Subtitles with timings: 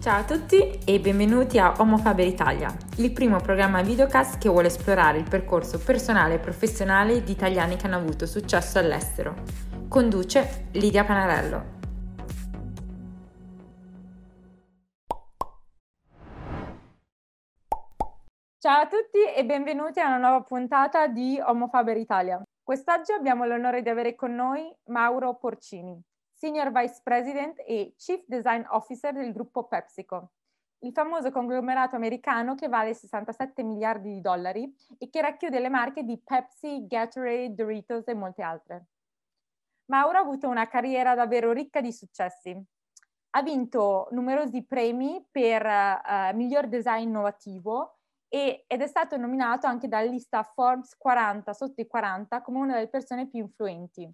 [0.00, 4.68] Ciao a tutti e benvenuti a Homo Faber Italia, il primo programma videocast che vuole
[4.68, 9.34] esplorare il percorso personale e professionale di italiani che hanno avuto successo all'estero.
[9.88, 11.76] Conduce Lidia Panarello.
[18.58, 22.40] Ciao a tutti e benvenuti a una nuova puntata di Homo Faber Italia.
[22.62, 26.00] Quest'oggi abbiamo l'onore di avere con noi Mauro Porcini,
[26.38, 30.30] Senior Vice President e Chief Design Officer del gruppo PepsiCo,
[30.82, 36.04] il famoso conglomerato americano che vale 67 miliardi di dollari e che racchiude le marche
[36.04, 38.86] di Pepsi, Gatorade, Doritos e molte altre.
[39.86, 42.56] Mauro ha avuto una carriera davvero ricca di successi.
[43.30, 49.88] Ha vinto numerosi premi per uh, miglior design innovativo e, ed è stato nominato anche
[49.88, 54.08] dalla lista Forbes 40 sotto i 40 come una delle persone più influenti.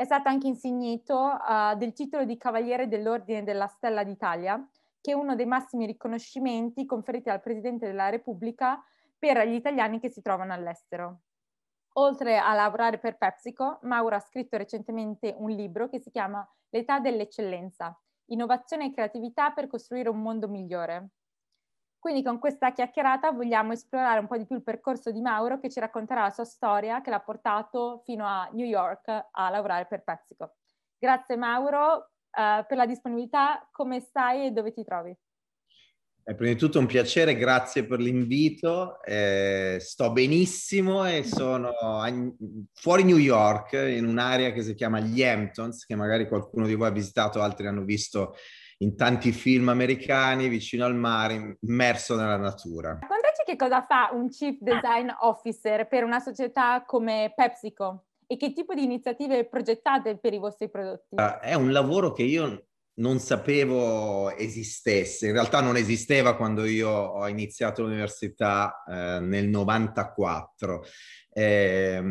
[0.00, 4.66] È stato anche insignito uh, del titolo di Cavaliere dell'Ordine della Stella d'Italia,
[4.98, 8.82] che è uno dei massimi riconoscimenti conferiti dal Presidente della Repubblica
[9.18, 11.20] per gli italiani che si trovano all'estero.
[11.98, 16.98] Oltre a lavorare per PepsiCo, Mauro ha scritto recentemente un libro che si chiama L'età
[16.98, 17.94] dell'eccellenza,
[18.28, 21.10] innovazione e creatività per costruire un mondo migliore.
[22.00, 25.68] Quindi con questa chiacchierata vogliamo esplorare un po' di più il percorso di Mauro che
[25.68, 30.02] ci racconterà la sua storia che l'ha portato fino a New York a lavorare per
[30.02, 30.54] PepsiCo.
[30.98, 35.14] Grazie Mauro uh, per la disponibilità, come stai e dove ti trovi?
[36.24, 39.02] Eh, prima di tutto un piacere, grazie per l'invito.
[39.02, 42.10] Eh, sto benissimo e sono a,
[42.72, 46.88] fuori New York, in un'area che si chiama gli Hamptons, che magari qualcuno di voi
[46.88, 48.36] ha visitato, altri hanno visto
[48.82, 52.98] in tanti film americani, vicino al mare, immerso nella natura.
[53.00, 58.52] Raccontaci che cosa fa un Chief Design Officer per una società come PepsiCo e che
[58.52, 61.16] tipo di iniziative progettate per i vostri prodotti?
[61.16, 62.68] Uh, è un lavoro che io
[63.00, 65.26] non sapevo esistesse.
[65.26, 70.84] In realtà non esisteva quando io ho iniziato l'università eh, nel 94.
[71.32, 72.02] Eh,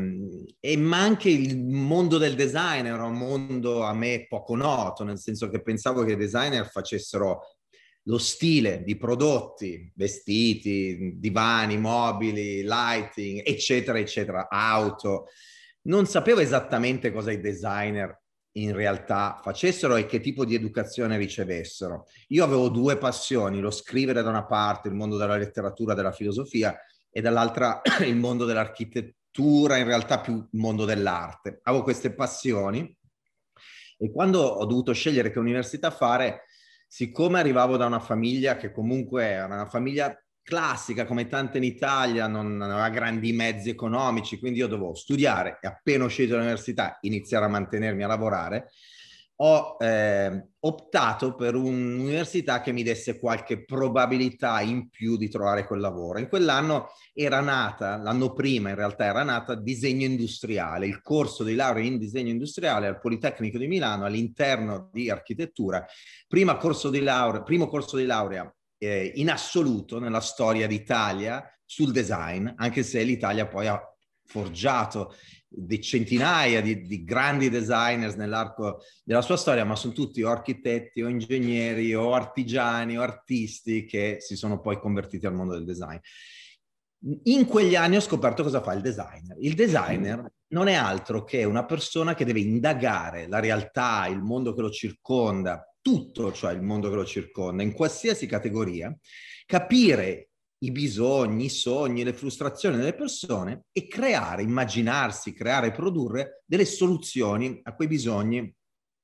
[0.59, 5.19] e, ma anche il mondo del design era un mondo a me poco noto, nel
[5.19, 7.41] senso che pensavo che i designer facessero
[8.03, 15.27] lo stile di prodotti, vestiti, divani, mobili, lighting, eccetera, eccetera, auto.
[15.81, 18.18] Non sapevo esattamente cosa i designer
[18.53, 22.07] in realtà facessero e che tipo di educazione ricevessero.
[22.29, 26.77] Io avevo due passioni, lo scrivere da una parte, il mondo della letteratura, della filosofia,
[27.11, 31.59] e dall'altra il mondo dell'architettura, in realtà più il mondo dell'arte.
[31.63, 32.95] Avevo queste passioni
[33.97, 36.45] e quando ho dovuto scegliere che università fare,
[36.87, 40.17] siccome arrivavo da una famiglia che comunque era una famiglia
[40.49, 45.67] classica, come tante in Italia, non aveva grandi mezzi economici, quindi io dovevo studiare e
[45.67, 48.71] appena uscito dall'università iniziare a mantenermi a lavorare.
[49.41, 55.79] Ho eh, optato per un'università che mi desse qualche probabilità in più di trovare quel
[55.81, 56.17] lavoro.
[56.17, 61.53] In quell'anno era nata, l'anno prima in realtà era nata disegno industriale, il corso di
[61.53, 65.85] laurea in disegno industriale al Politecnico di Milano all'interno di architettura.
[66.27, 71.91] Prima corso di laurea, primo corso di laurea eh, in assoluto nella storia d'Italia sul
[71.91, 73.79] design, anche se l'Italia poi ha
[74.25, 75.13] forgiato
[75.51, 81.01] di centinaia di, di, grandi designers nell'arco della sua storia, ma sono tutti o architetti
[81.01, 85.97] o ingegneri o artigiani o artisti che si sono poi convertiti al mondo del design.
[87.23, 89.37] In quegli anni ho scoperto cosa fa il designer.
[89.39, 94.53] Il designer non è altro che una persona che deve indagare la realtà, il mondo
[94.53, 98.95] che lo circonda, tutto, cioè il mondo che lo circonda, in qualsiasi categoria,
[99.45, 100.29] capire
[100.59, 106.65] i bisogni, i sogni, le frustrazioni delle persone e creare, immaginarsi, creare e produrre delle
[106.65, 108.53] soluzioni a quei bisogni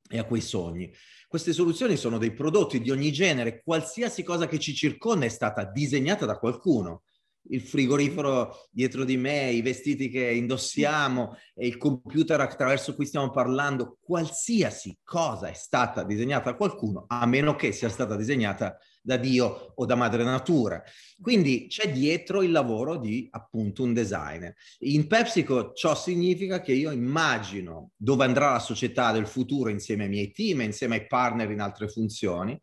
[0.10, 0.92] e a quei sogni.
[1.28, 5.66] Queste soluzioni sono dei prodotti di ogni genere, qualsiasi cosa che ci circonda è stata
[5.66, 7.04] disegnata da qualcuno
[7.50, 13.98] il frigorifero dietro di me, i vestiti che indossiamo il computer attraverso cui stiamo parlando,
[14.02, 19.74] qualsiasi cosa è stata disegnata da qualcuno, a meno che sia stata disegnata da Dio
[19.76, 20.82] o da madre natura.
[21.22, 24.56] Quindi c'è dietro il lavoro di appunto un designer.
[24.80, 30.10] In PepsiCo ciò significa che io immagino dove andrà la società del futuro insieme ai
[30.10, 32.60] miei team, insieme ai partner in altre funzioni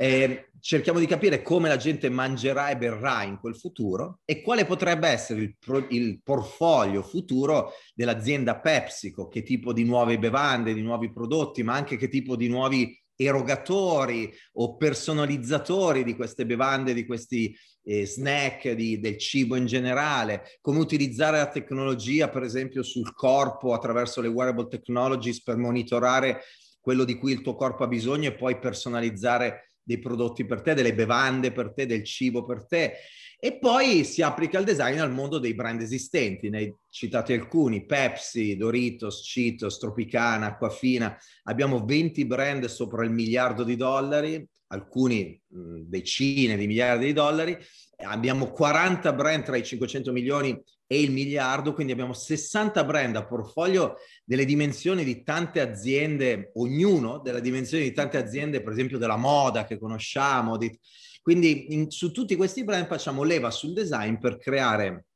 [0.00, 4.64] eh, cerchiamo di capire come la gente mangerà e berrà in quel futuro e quale
[4.64, 10.82] potrebbe essere il, pro, il portfolio futuro dell'azienda PepsiCo, che tipo di nuove bevande, di
[10.82, 17.04] nuovi prodotti, ma anche che tipo di nuovi erogatori o personalizzatori di queste bevande, di
[17.04, 17.52] questi
[17.82, 23.72] eh, snack, di, del cibo in generale, come utilizzare la tecnologia, per esempio, sul corpo
[23.72, 26.42] attraverso le wearable technologies per monitorare
[26.80, 30.74] quello di cui il tuo corpo ha bisogno e poi personalizzare dei prodotti per te,
[30.74, 32.92] delle bevande per te, del cibo per te.
[33.40, 37.86] E poi si applica il design al mondo dei brand esistenti, ne hai citati alcuni,
[37.86, 41.16] Pepsi, Doritos, Cheetos, Tropicana, Acquafina.
[41.44, 47.56] Abbiamo 20 brand sopra il miliardo di dollari, alcuni decine di miliardi di dollari.
[48.04, 50.56] Abbiamo 40 brand tra i 500 milioni
[50.86, 57.18] e il miliardo, quindi abbiamo 60 brand a portfolio delle dimensioni di tante aziende, ognuno
[57.18, 60.56] delle dimensioni di tante aziende, per esempio della moda che conosciamo.
[60.56, 60.78] Di...
[61.20, 65.07] Quindi in, su tutti questi brand facciamo leva sul design per creare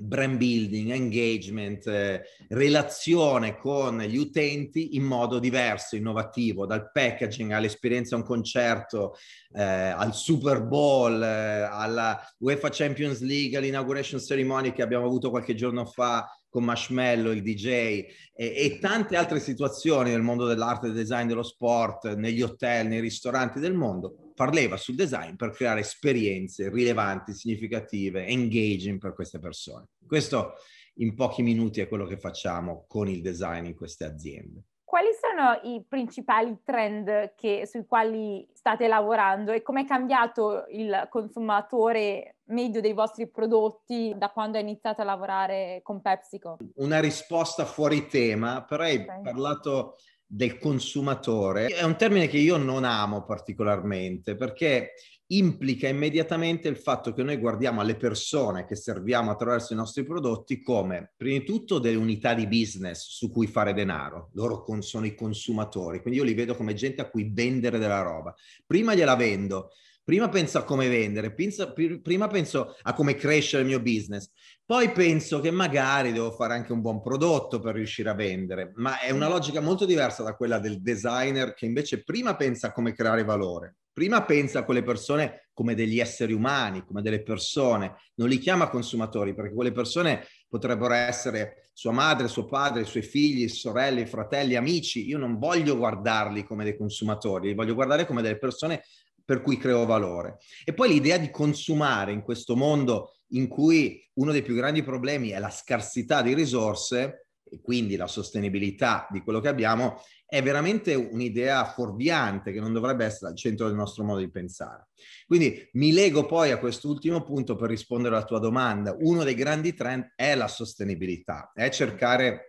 [0.00, 8.14] brand building, engagement, eh, relazione con gli utenti in modo diverso, innovativo, dal packaging all'esperienza
[8.14, 9.16] a un concerto,
[9.54, 15.54] eh, al Super Bowl, eh, alla UEFA Champions League, all'inauguration ceremony che abbiamo avuto qualche
[15.54, 20.96] giorno fa con Marshmallow, il DJ e, e, tante altre situazioni nel mondo dell'arte, del
[20.96, 26.70] design, dello sport, negli hotel, nei ristoranti del mondo, parleva sul design per creare esperienze
[26.70, 29.88] rilevanti, significative, engaging per queste persone.
[30.06, 30.54] Questo
[30.98, 34.62] in pochi minuti è quello che facciamo con il design in queste aziende.
[34.84, 41.08] Quali sono i principali trend che, sui quali state lavorando e come è cambiato il
[41.10, 46.58] consumatore medio dei vostri prodotti da quando hai iniziato a lavorare con PepsiCo?
[46.76, 49.20] Una risposta fuori tema, però hai okay.
[49.20, 49.96] parlato
[50.30, 51.66] del consumatore.
[51.68, 54.92] È un termine che io non amo particolarmente perché
[55.30, 60.60] implica immediatamente il fatto che noi guardiamo alle persone che serviamo attraverso i nostri prodotti
[60.62, 64.30] come, prima di tutto, delle unità di business su cui fare denaro.
[64.34, 68.02] Loro con, sono i consumatori, quindi io li vedo come gente a cui vendere della
[68.02, 68.34] roba.
[68.66, 69.70] Prima gliela vendo,
[70.02, 74.30] prima penso a come vendere, penso, prima penso a come crescere il mio business,
[74.68, 79.00] poi penso che magari devo fare anche un buon prodotto per riuscire a vendere, ma
[79.00, 82.92] è una logica molto diversa da quella del designer che invece prima pensa a come
[82.92, 88.28] creare valore, prima pensa a quelle persone come degli esseri umani, come delle persone, non
[88.28, 93.48] li chiama consumatori perché quelle persone potrebbero essere sua madre, suo padre, i suoi figli,
[93.48, 95.08] sorelle, fratelli, amici.
[95.08, 98.82] Io non voglio guardarli come dei consumatori, li voglio guardare come delle persone
[99.24, 100.36] per cui creo valore.
[100.64, 105.30] E poi l'idea di consumare in questo mondo in cui uno dei più grandi problemi
[105.30, 110.94] è la scarsità di risorse e quindi la sostenibilità di quello che abbiamo, è veramente
[110.94, 114.88] un'idea fuorviante che non dovrebbe essere al centro del nostro modo di pensare.
[115.26, 118.94] Quindi mi lego poi a quest'ultimo punto per rispondere alla tua domanda.
[118.98, 122.47] Uno dei grandi trend è la sostenibilità, è cercare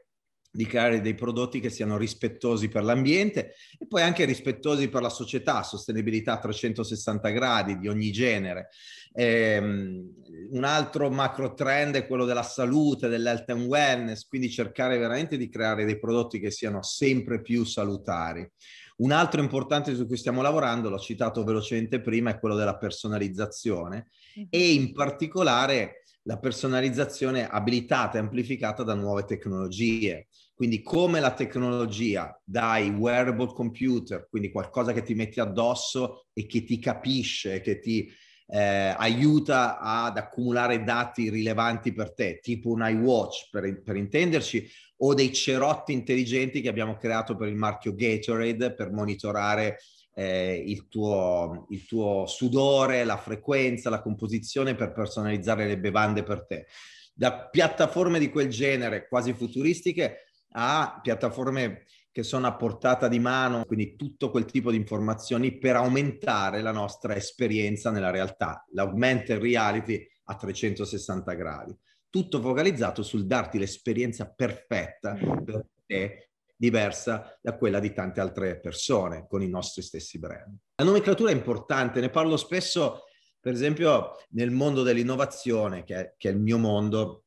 [0.51, 5.10] di creare dei prodotti che siano rispettosi per l'ambiente e poi anche rispettosi per la
[5.10, 8.69] società, sostenibilità a 360 gradi di ogni genere.
[9.13, 10.13] Ehm,
[10.51, 15.50] un altro macro trend è quello della salute, dell'health and wellness, quindi cercare veramente di
[15.50, 18.50] creare dei prodotti che siano sempre più salutari.
[18.98, 24.10] Un altro importante su cui stiamo lavorando, l'ho citato velocemente prima, è quello della personalizzazione
[24.50, 30.28] e in particolare la personalizzazione abilitata e amplificata da nuove tecnologie.
[30.59, 36.65] Quindi come la tecnologia dai wearable computer, quindi qualcosa che ti metti addosso e che
[36.65, 38.11] ti capisce, che ti
[38.45, 45.13] eh, aiuta ad accumulare dati rilevanti per te, tipo un iWatch per, per intenderci, o
[45.13, 49.77] dei cerotti intelligenti che abbiamo creato per il marchio Gatorade per monitorare
[50.13, 56.45] eh, il, tuo, il tuo sudore, la frequenza, la composizione per personalizzare le bevande per
[56.45, 56.65] te.
[57.13, 63.65] Da piattaforme di quel genere, quasi futuristiche, a piattaforme che sono a portata di mano,
[63.65, 70.06] quindi tutto quel tipo di informazioni per aumentare la nostra esperienza nella realtà, l'augmented reality
[70.25, 71.77] a 360 gradi.
[72.10, 79.25] Tutto focalizzato sul darti l'esperienza perfetta per te, diversa da quella di tante altre persone
[79.29, 80.58] con i nostri stessi brand.
[80.75, 83.03] La nomenclatura è importante, ne parlo spesso,
[83.39, 87.24] per esempio, nel mondo dell'innovazione, che è, che è il mio mondo,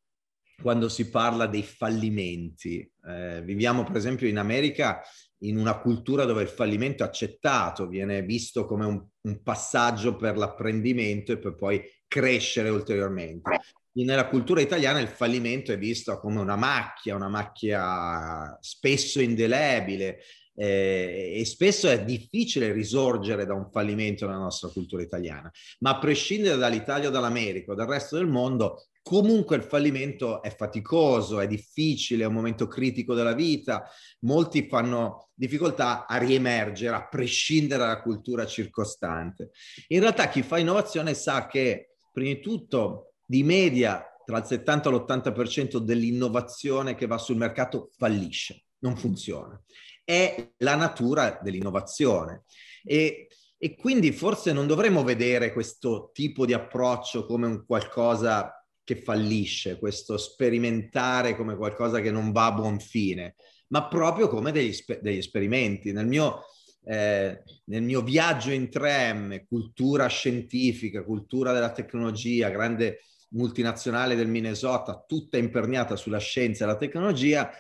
[0.61, 2.89] quando si parla dei fallimenti.
[3.07, 5.01] Eh, viviamo per esempio in America
[5.43, 10.37] in una cultura dove il fallimento è accettato, viene visto come un, un passaggio per
[10.37, 13.61] l'apprendimento e per poi crescere ulteriormente.
[13.95, 20.21] Nella cultura italiana il fallimento è visto come una macchia, una macchia spesso indelebile,
[20.55, 25.99] eh, e spesso è difficile risorgere da un fallimento nella nostra cultura italiana, ma a
[25.99, 31.49] prescindere dall'Italia o dall'America o dal resto del mondo, Comunque il fallimento è faticoso, è
[31.49, 33.89] difficile, è un momento critico della vita,
[34.21, 39.51] molti fanno difficoltà a riemergere a prescindere dalla cultura circostante.
[39.89, 44.89] In realtà chi fa innovazione sa che prima di tutto di media tra il 70
[44.89, 49.61] e l'80% dell'innovazione che va sul mercato fallisce, non funziona.
[50.05, 52.45] È la natura dell'innovazione.
[52.85, 53.27] E
[53.65, 59.79] E quindi forse non dovremmo vedere questo tipo di approccio come un qualcosa che fallisce,
[59.79, 63.37] questo sperimentare come qualcosa che non va a buon fine,
[63.69, 65.93] ma proprio come degli, degli esperimenti.
[65.93, 66.43] Nel mio,
[66.85, 75.05] eh, nel mio viaggio in 3M, cultura scientifica, cultura della tecnologia, grande multinazionale del Minnesota,
[75.07, 77.51] tutta imperniata sulla scienza e la tecnologia,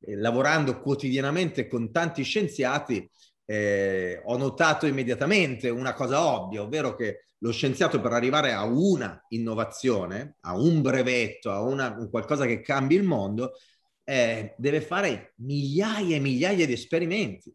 [0.00, 3.08] eh, lavorando quotidianamente con tanti scienziati,
[3.46, 9.22] eh, ho notato immediatamente una cosa ovvia, ovvero che lo scienziato per arrivare a una
[9.28, 13.52] innovazione, a un brevetto, a una, un qualcosa che cambi il mondo,
[14.02, 17.54] eh, deve fare migliaia e migliaia di esperimenti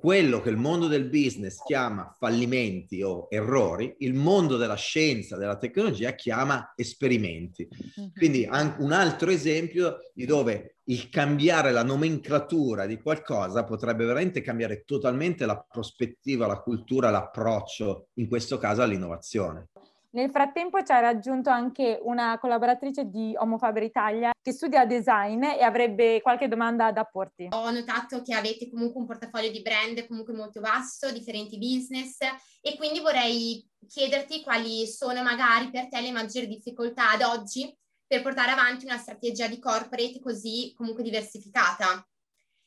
[0.00, 5.58] quello che il mondo del business chiama fallimenti o errori, il mondo della scienza, della
[5.58, 7.68] tecnologia chiama esperimenti.
[7.96, 8.12] Mhm.
[8.14, 14.84] Quindi un altro esempio di dove il cambiare la nomenclatura di qualcosa potrebbe veramente cambiare
[14.86, 19.68] totalmente la prospettiva, la cultura, l'approccio, in questo caso all'innovazione.
[20.12, 25.62] Nel frattempo ci ha raggiunto anche una collaboratrice di Homofaber Italia che studia design e
[25.62, 27.46] avrebbe qualche domanda da porti.
[27.52, 32.18] Ho notato che avete comunque un portafoglio di brand comunque molto vasto, differenti business
[32.60, 37.72] e quindi vorrei chiederti quali sono magari per te le maggiori difficoltà ad oggi
[38.04, 42.04] per portare avanti una strategia di corporate così comunque diversificata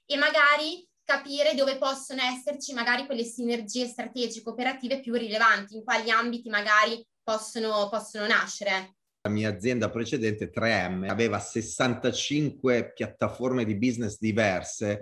[0.05, 6.09] e magari capire dove possono esserci magari quelle sinergie strategiche operative più rilevanti, in quali
[6.09, 8.96] ambiti magari possono, possono nascere.
[9.22, 15.01] La mia azienda precedente, 3M, aveva 65 piattaforme di business diverse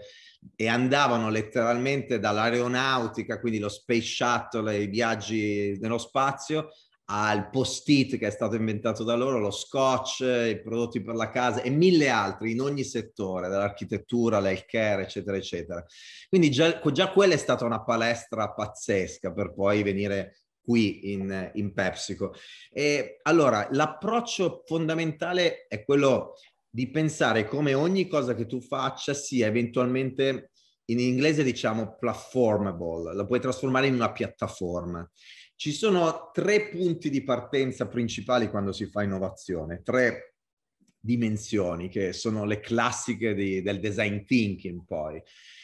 [0.56, 6.70] e andavano letteralmente dall'aeronautica, quindi lo space shuttle, i viaggi nello spazio,
[7.06, 11.62] al post-it che è stato inventato da loro, lo scotch, i prodotti per la casa
[11.62, 15.86] e mille altri in ogni settore, dall'architettura all'healthcare, eccetera, eccetera.
[16.30, 21.74] Quindi già, già quella è stata una palestra pazzesca per poi venire qui in, in
[21.74, 22.34] PepsiCo.
[22.72, 26.36] E allora, l'approccio fondamentale è quello
[26.70, 30.52] di pensare come ogni cosa che tu faccia sia eventualmente,
[30.86, 35.10] in inglese diciamo platformable, la puoi trasformare in una piattaforma.
[35.56, 40.31] Ci sono tre punti di partenza principali quando si fa innovazione, tre
[41.02, 45.22] dimensioni che sono le classiche di, del design thinking poi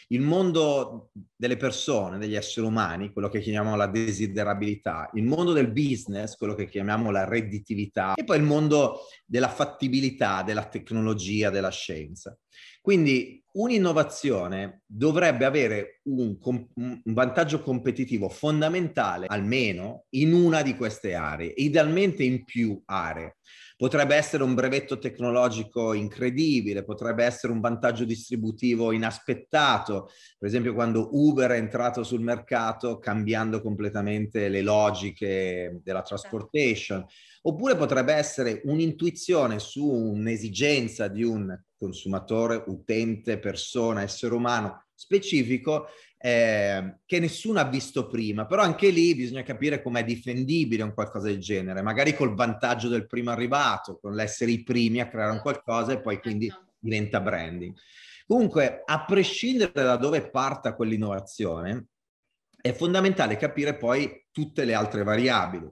[0.10, 5.72] il mondo delle persone, degli esseri umani, quello che chiamiamo la desiderabilità, il mondo del
[5.72, 11.72] business, quello che chiamiamo la redditività, e poi il mondo della fattibilità, della tecnologia, della
[11.72, 12.38] scienza.
[12.82, 21.51] Quindi un'innovazione dovrebbe avere un, un, vantaggio competitivo fondamentale, almeno in una di queste aree,
[21.58, 23.38] idealmente in più aree.
[23.77, 31.10] Potrebbe essere un brevetto tecnologico incredibile, potrebbe essere un vantaggio distributivo inaspettato, per esempio quando
[31.12, 37.05] Uber è entrato sul mercato cambiando completamente le logiche della transportation,
[37.43, 45.86] oppure potrebbe essere un'intuizione su un'esigenza di un consumatore, utente, persona, essere umano specifico
[46.20, 51.28] eh, che nessuno ha visto prima, però anche lì bisogna capire com'è difendibile un qualcosa
[51.28, 55.42] del genere, magari col vantaggio del primo arrivato, con l'essere i primi a creare un
[55.42, 56.74] qualcosa e poi quindi certo.
[56.80, 57.76] diventa branding.
[58.26, 61.88] Comunque, a prescindere da dove parta quell'innovazione,
[62.60, 65.72] è fondamentale capire poi tutte le altre variabili.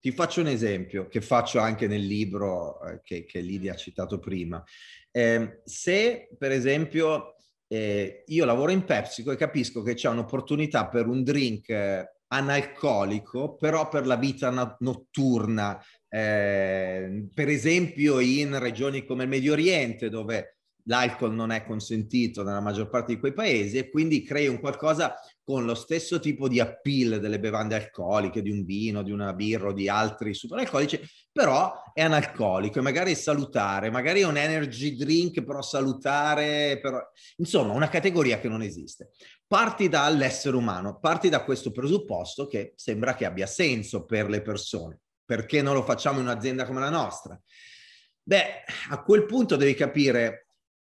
[0.00, 4.18] Ti faccio un esempio che faccio anche nel libro eh, che, che Lidia ha citato
[4.18, 4.62] prima.
[5.10, 7.33] Eh, se, per esempio,
[7.68, 13.56] eh, io lavoro in PepsiCo e capisco che c'è un'opportunità per un drink eh, analcolico,
[13.56, 20.08] però per la vita na- notturna, eh, per esempio in regioni come il Medio Oriente,
[20.08, 20.53] dove
[20.84, 25.14] l'alcol non è consentito nella maggior parte di quei paesi e quindi crei un qualcosa
[25.42, 29.68] con lo stesso tipo di appeal delle bevande alcoliche, di un vino, di una birra
[29.68, 31.00] o di altri superalcolici,
[31.30, 36.98] però è analcolico e magari salutare, magari è un energy drink però salutare, però...
[37.36, 39.10] insomma una categoria che non esiste.
[39.46, 45.00] Parti dall'essere umano, parti da questo presupposto che sembra che abbia senso per le persone.
[45.26, 47.40] Perché non lo facciamo in un'azienda come la nostra?
[48.26, 50.43] Beh, a quel punto devi capire,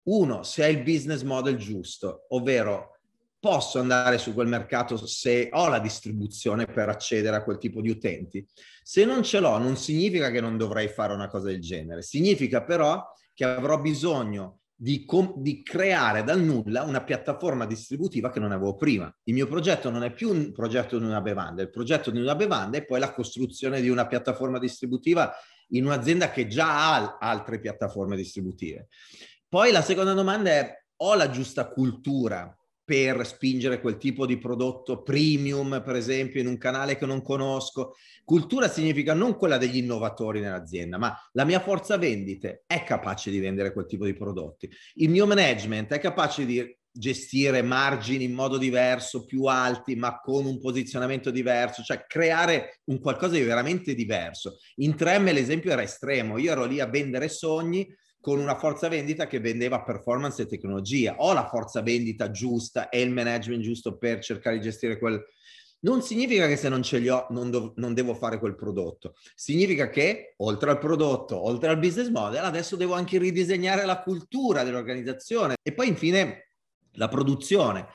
[0.06, 2.98] uno, se hai il business model giusto, ovvero
[3.40, 7.90] posso andare su quel mercato se ho la distribuzione per accedere a quel tipo di
[7.90, 8.44] utenti.
[8.82, 12.64] Se non ce l'ho, non significa che non dovrei fare una cosa del genere, significa
[12.64, 18.52] però che avrò bisogno di, com- di, creare dal nulla una piattaforma distributiva che non
[18.52, 19.14] avevo prima.
[19.24, 22.36] Il mio progetto non è più un progetto di una bevanda, il progetto di una
[22.36, 25.32] bevanda è poi la costruzione di una piattaforma distributiva
[25.70, 28.88] in un'azienda che già ha altre piattaforme distributive.
[29.48, 35.02] Poi la seconda domanda è, ho la giusta cultura per spingere quel tipo di prodotto
[35.02, 37.96] premium, per esempio, in un canale che non conosco.
[38.24, 43.40] Cultura significa non quella degli innovatori nell'azienda, ma la mia forza vendite è capace di
[43.40, 44.70] vendere quel tipo di prodotti.
[44.96, 50.46] Il mio management è capace di gestire margini in modo diverso, più alti, ma con
[50.46, 54.60] un posizionamento diverso, cioè creare un qualcosa di veramente diverso.
[54.75, 57.86] In 3M l'esempio era estremo, io ero lì a vendere sogni
[58.25, 61.13] con una forza vendita che vendeva performance e tecnologia.
[61.20, 65.24] Ho la forza vendita giusta e il management giusto per cercare di gestire quel...
[65.82, 69.13] Non significa che se non ce li ho non, dov- non devo fare quel prodotto.
[69.36, 74.63] Significa che oltre al prodotto, oltre al business model, adesso devo anche ridisegnare la cultura
[74.63, 75.53] dell'organizzazione.
[75.62, 76.50] E poi infine
[76.94, 77.86] la produzione.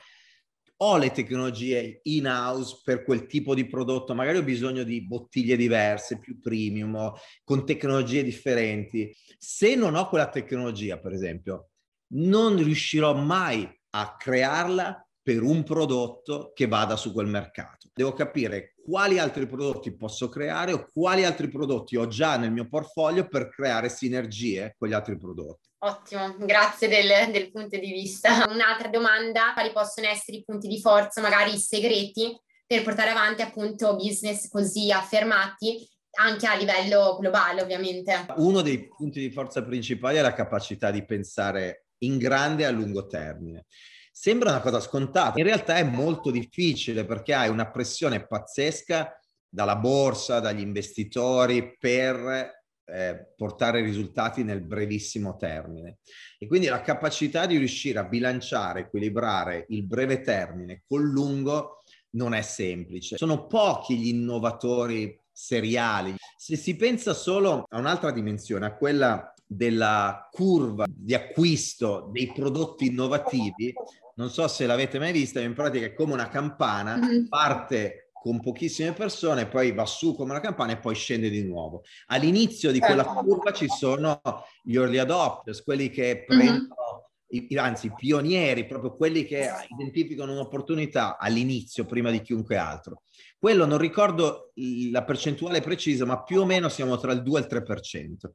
[0.83, 5.55] Ho le tecnologie in house per quel tipo di prodotto, magari ho bisogno di bottiglie
[5.55, 9.15] diverse, più premium, con tecnologie differenti.
[9.37, 11.69] Se non ho quella tecnologia, per esempio,
[12.13, 17.89] non riuscirò mai a crearla per un prodotto che vada su quel mercato.
[17.93, 22.67] Devo capire quali altri prodotti posso creare o quali altri prodotti ho già nel mio
[22.67, 25.70] portfolio per creare sinergie con gli altri prodotti.
[25.83, 28.45] Ottimo, grazie del, del punto di vista.
[28.47, 33.95] Un'altra domanda, quali possono essere i punti di forza, magari segreti, per portare avanti appunto
[33.95, 38.27] business così affermati anche a livello globale ovviamente.
[38.35, 43.07] Uno dei punti di forza principali è la capacità di pensare in grande a lungo
[43.07, 43.65] termine.
[44.11, 49.19] Sembra una cosa scontata, in realtà è molto difficile perché hai una pressione pazzesca
[49.49, 52.60] dalla borsa, dagli investitori per
[52.91, 55.99] eh, portare risultati nel brevissimo termine.
[56.37, 61.81] E quindi la capacità di riuscire a bilanciare, equilibrare il breve termine col lungo
[62.11, 63.17] non è semplice.
[63.17, 66.15] Sono pochi gli innovatori seriali.
[66.37, 72.87] Se si pensa solo a un'altra dimensione, a quella della curva di acquisto dei prodotti
[72.87, 73.73] innovativi,
[74.15, 77.25] non so se l'avete mai vista, in pratica è come una campana, mm-hmm.
[77.27, 81.81] parte con pochissime persone, poi va su come una campana e poi scende di nuovo.
[82.07, 83.23] All'inizio di quella certo.
[83.23, 84.21] curva ci sono
[84.61, 86.37] gli early adopters, quelli che mhm.
[86.37, 87.45] prendono, mm-hmm.
[87.49, 93.01] i, anzi i pionieri, proprio quelli che identificano un'opportunità all'inizio, prima di chiunque altro.
[93.39, 94.51] Quello non ricordo
[94.91, 98.29] la percentuale precisa, ma più o meno siamo tra il 2 e il 3%.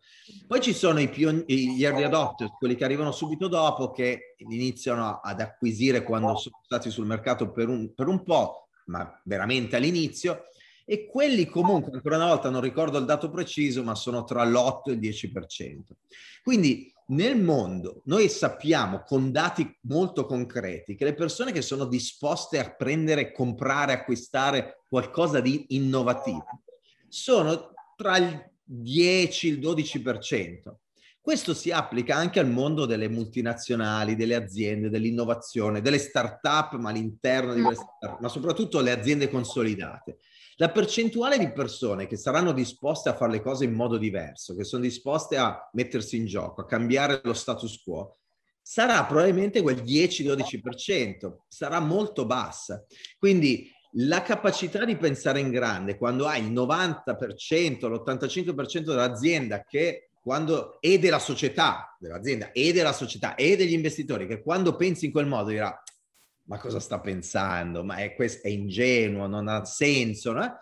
[0.48, 5.20] Poi ci sono i pion- gli early adopters, quelli che arrivano subito dopo, che iniziano
[5.22, 10.44] ad acquisire quando sono stati sul mercato per un, per un po', ma veramente all'inizio,
[10.84, 14.82] e quelli comunque, ancora una volta non ricordo il dato preciso, ma sono tra l'8
[14.86, 15.80] e il 10%.
[16.42, 22.58] Quindi nel mondo noi sappiamo con dati molto concreti che le persone che sono disposte
[22.58, 26.62] a prendere, comprare, acquistare qualcosa di innovativo
[27.08, 30.74] sono tra il 10 e il 12%.
[31.26, 37.52] Questo si applica anche al mondo delle multinazionali, delle aziende, dell'innovazione, delle start-up, ma all'interno
[37.52, 40.18] di queste start ma soprattutto le aziende consolidate.
[40.54, 44.62] La percentuale di persone che saranno disposte a fare le cose in modo diverso, che
[44.62, 48.18] sono disposte a mettersi in gioco, a cambiare lo status quo,
[48.62, 52.86] sarà probabilmente quel 10-12%, sarà molto bassa.
[53.18, 60.80] Quindi la capacità di pensare in grande quando hai il 90%, l'85% dell'azienda che quando,
[60.80, 65.28] e della società, dell'azienda e della società e degli investitori, che quando pensi in quel
[65.28, 65.80] modo dirà
[66.48, 67.84] ma cosa sta pensando?
[67.84, 70.52] Ma è, questo, è ingenuo, non ha senso, no?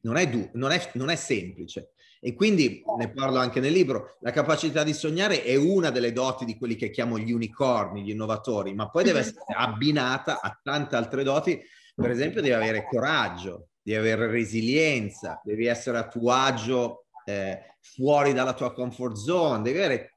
[0.00, 1.92] non, è du- non, è, non è semplice.
[2.18, 6.44] E quindi ne parlo anche nel libro, la capacità di sognare è una delle doti
[6.44, 10.96] di quelli che chiamo gli unicorni, gli innovatori, ma poi deve essere abbinata a tante
[10.96, 11.62] altre doti,
[11.94, 18.32] per esempio devi avere coraggio, devi avere resilienza, devi essere a tuo agio eh, fuori
[18.32, 20.14] dalla tua comfort zone, devi avere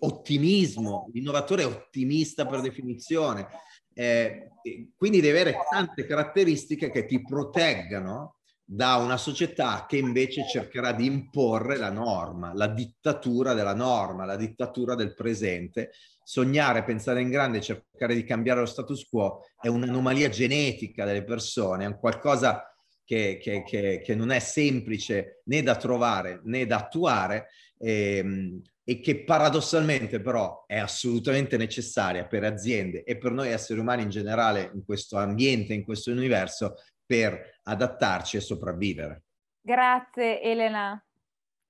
[0.00, 3.48] ottimismo, l'innovatore è ottimista per definizione,
[3.94, 4.50] eh,
[4.96, 8.36] quindi devi avere tante caratteristiche che ti proteggano
[8.72, 14.36] da una società che invece cercherà di imporre la norma, la dittatura della norma, la
[14.36, 15.90] dittatura del presente.
[16.22, 21.82] Sognare, pensare in grande, cercare di cambiare lo status quo è un'anomalia genetica delle persone,
[21.82, 22.72] è un qualcosa
[23.10, 29.00] che, che, che, che non è semplice né da trovare né da attuare ehm, e
[29.00, 34.70] che paradossalmente però è assolutamente necessaria per aziende e per noi esseri umani in generale
[34.74, 39.24] in questo ambiente, in questo universo, per adattarci e sopravvivere.
[39.60, 41.04] Grazie Elena.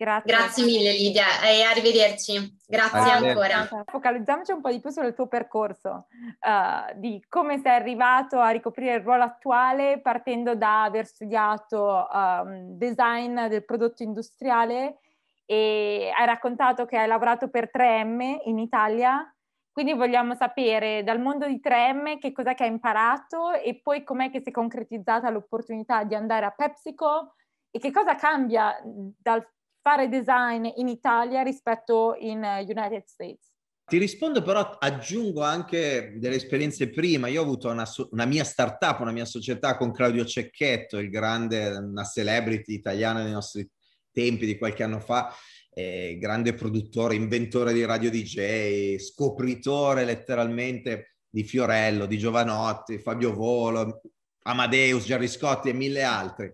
[0.01, 0.35] Grazie.
[0.35, 2.57] Grazie mille Lidia e arrivederci.
[2.67, 3.69] Grazie ancora.
[3.85, 6.07] Focalizziamoci un po' di più sul tuo percorso,
[6.41, 12.79] uh, di come sei arrivato a ricoprire il ruolo attuale partendo da aver studiato um,
[12.79, 15.01] design del prodotto industriale
[15.45, 19.31] e hai raccontato che hai lavorato per 3M in Italia
[19.71, 24.31] Quindi vogliamo sapere dal mondo di 3M che cos'è che ha imparato e poi com'è
[24.31, 27.35] che si è concretizzata l'opportunità di andare a PepsiCo
[27.71, 29.47] e che cosa cambia dal
[29.83, 33.49] fare design in Italia rispetto in eh, United States.
[33.91, 37.27] Ti rispondo però, aggiungo anche delle esperienze prima.
[37.27, 41.71] Io ho avuto una, una, mia startup, una mia società con Claudio Cecchetto, il grande,
[41.71, 43.69] una celebrity italiana dei nostri
[44.13, 45.35] tempi di qualche anno fa,
[45.73, 54.03] eh, grande produttore, inventore di radio DJ, scopritore letteralmente di Fiorello, di Giovanotti, Fabio Volo,
[54.43, 56.53] Amadeus, Gerry Scotti e mille altri.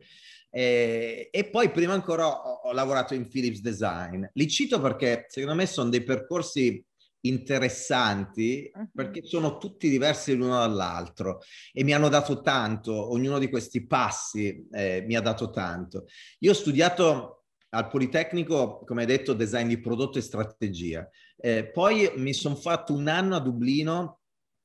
[0.57, 4.25] Eh, e poi prima ancora ho, ho, lavorato in Philips Design.
[4.33, 6.83] Li cito perché secondo me sono dei percorsi
[7.21, 8.89] interessanti uh-huh.
[8.95, 11.43] perché sono tutti diversi l'uno dall'altro
[11.75, 16.07] e mi hanno dato tanto, ognuno di questi passi eh, mi ha dato tanto.
[16.39, 21.07] Io ho studiato al Politecnico, come hai detto, design di prodotto e strategia.
[21.37, 24.21] Eh, poi mi sono fatto un anno a Dublino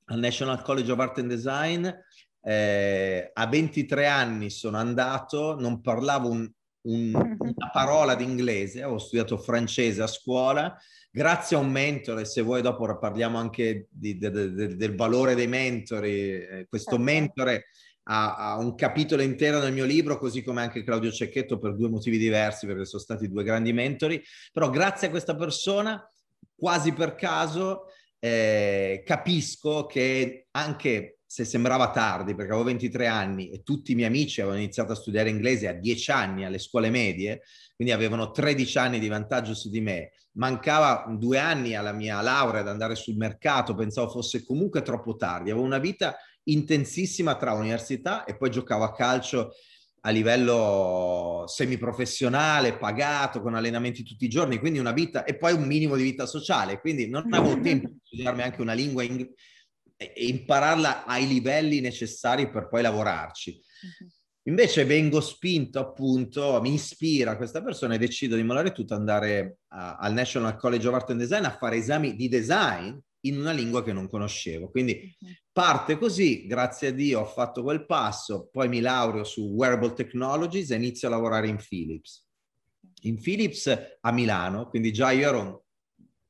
[0.06, 1.90] al National College of Art and Design.
[2.44, 6.52] Eh, a 23 anni sono andato, non parlavo un,
[6.84, 10.76] un, una parola di inglese, ho studiato francese a scuola,
[11.12, 15.36] grazie a un mentore, se vuoi dopo parliamo anche di, de, de, de, del valore
[15.36, 17.04] dei mentori, eh, questo certo.
[17.04, 17.66] mentore
[18.04, 21.90] ha, ha, un capitolo intero nel mio libro, così come anche Claudio Cecchetto per due
[21.90, 26.10] motivi diversi, perché sono stati due grandi mentori, però grazie a questa persona,
[26.56, 27.86] quasi per caso,
[28.20, 34.10] eh, capisco che anche se sembrava tardi, perché avevo 23 anni e tutti i miei
[34.10, 38.78] amici avevano iniziato a studiare inglese a 10 anni alle scuole medie, quindi avevano 13
[38.78, 43.16] anni di vantaggio su di me, mancava due anni alla mia laurea ad andare sul
[43.16, 48.84] mercato, pensavo fosse comunque troppo tardi, avevo una vita intensissima tra università e poi giocavo
[48.84, 49.52] a calcio
[50.02, 55.64] a livello semiprofessionale, pagato, con allenamenti tutti i giorni, quindi una vita e poi un
[55.64, 59.26] minimo di vita sociale, quindi non avevo tempo di studiarmi anche una lingua in,
[60.14, 63.62] e impararla ai livelli necessari per poi lavorarci.
[64.46, 69.98] Invece vengo spinto appunto, mi ispira questa persona e decido di mollare tutto, andare a,
[69.98, 73.84] al National College of Art and Design a fare esami di design in una lingua
[73.84, 74.72] che non conoscevo.
[74.72, 75.16] Quindi
[75.52, 80.72] parte così, grazie a Dio ho fatto quel passo, poi mi laureo su Wearable Technologies
[80.72, 82.28] e inizio a lavorare in Philips.
[83.04, 83.68] In Philips
[84.00, 85.61] a Milano, quindi già io ero un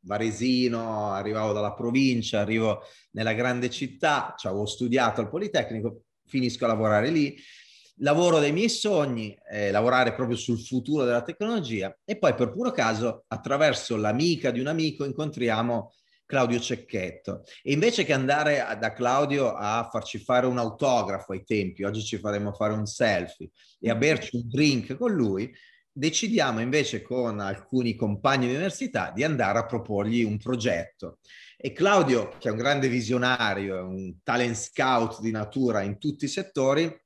[0.01, 6.69] varesino, arrivavo dalla provincia, arrivo nella grande città, cioè avevo studiato al Politecnico, finisco a
[6.69, 7.37] lavorare lì,
[7.97, 12.71] lavoro dei miei sogni, eh, lavorare proprio sul futuro della tecnologia e poi per puro
[12.71, 15.93] caso attraverso l'amica di un amico incontriamo
[16.25, 17.43] Claudio Cecchetto.
[17.61, 22.17] E invece che andare da Claudio a farci fare un autografo ai tempi, oggi ci
[22.17, 25.53] faremo fare un selfie e a berci un drink con lui,
[25.91, 31.19] decidiamo invece con alcuni compagni di università di andare a proporgli un progetto.
[31.57, 36.29] E Claudio, che è un grande visionario, un talent scout di natura in tutti i
[36.29, 36.99] settori,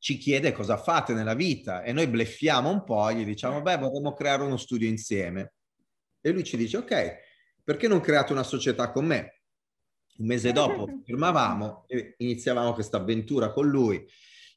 [0.00, 4.14] ci chiede cosa fate nella vita e noi bleffiamo un po', gli diciamo, beh, vorremmo
[4.14, 5.54] creare uno studio insieme.
[6.20, 7.16] E lui ci dice, ok,
[7.62, 9.42] perché non create una società con me?
[10.18, 14.04] Un mese dopo firmavamo e iniziavamo questa avventura con lui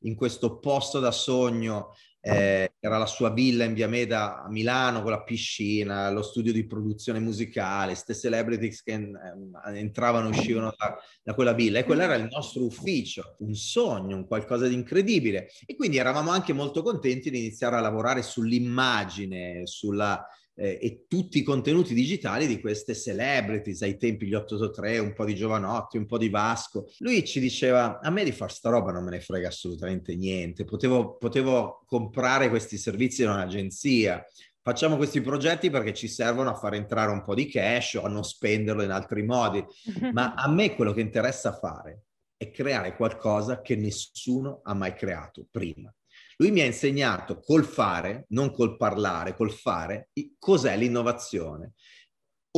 [0.04, 5.02] in questo posto da sogno eh, era la sua villa in via Meda a Milano
[5.02, 10.74] con la piscina, lo studio di produzione musicale, ste celebrities che eh, entravano e uscivano
[10.78, 11.80] da, da, quella villa.
[11.80, 15.50] E quello era il nostro ufficio, un sogno, un qualcosa di incredibile.
[15.66, 20.24] E quindi eravamo anche molto contenti di iniziare a lavorare sull'immagine, sulla
[20.56, 25.26] eh, e tutti i contenuti digitali di queste celebrities, ai tempi gli 883, un po'
[25.26, 26.90] di Giovanotti, un po' di Vasco.
[27.00, 30.66] Lui ci diceva, a me di fare sta roba non me ne frega assolutamente niente,
[30.66, 34.26] potevo, potevo comprare questi servizi da un'agenzia,
[34.62, 38.10] facciamo questi progetti perché ci servono a far entrare un po' di cash o a
[38.10, 39.64] non spenderlo in altri modi,
[40.14, 42.04] ma a me quello che interessa fare
[42.38, 45.94] è creare qualcosa che nessuno ha mai creato prima.
[46.42, 51.74] Lui mi ha insegnato col fare, non col parlare, col fare, cos'è l'innovazione.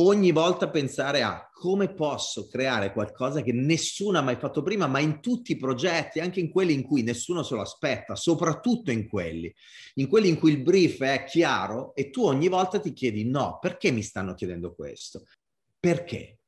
[0.00, 5.00] Ogni volta pensare a come posso creare qualcosa che nessuno ha mai fatto prima, ma
[5.00, 9.06] in tutti i progetti, anche in quelli in cui nessuno se lo aspetta, soprattutto in
[9.06, 9.54] quelli,
[9.96, 13.58] in quelli in cui il brief è chiaro e tu ogni volta ti chiedi no,
[13.60, 15.24] perché mi stanno chiedendo questo?
[15.78, 16.38] Perché?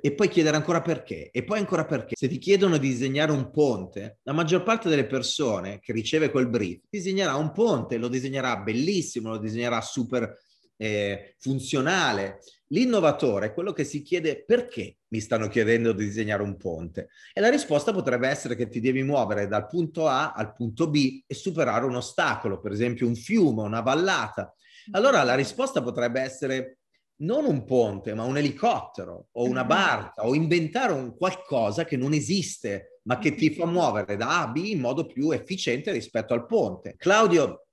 [0.00, 2.14] E poi chiedere ancora perché, e poi ancora perché.
[2.16, 6.48] Se ti chiedono di disegnare un ponte, la maggior parte delle persone che riceve quel
[6.48, 10.36] brief disegnerà un ponte, lo disegnerà bellissimo, lo disegnerà super
[10.76, 12.40] eh, funzionale.
[12.68, 17.08] L'innovatore è quello che si chiede perché mi stanno chiedendo di disegnare un ponte.
[17.32, 21.22] E la risposta potrebbe essere che ti devi muovere dal punto A al punto B
[21.26, 24.54] e superare un ostacolo, per esempio un fiume, una vallata.
[24.92, 26.78] Allora la risposta potrebbe essere
[27.20, 29.68] non un ponte, ma un elicottero o una mm-hmm.
[29.68, 34.42] barca o inventare un qualcosa che non esiste, ma che ti fa muovere da A
[34.42, 36.94] a B in modo più efficiente rispetto al ponte.
[36.96, 37.66] Claudio